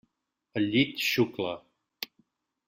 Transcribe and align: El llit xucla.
El 0.61 0.65
llit 0.75 1.05
xucla. 1.09 1.53